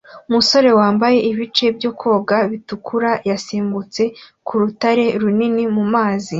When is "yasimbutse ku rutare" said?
3.29-5.05